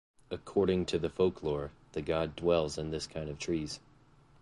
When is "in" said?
2.79-2.89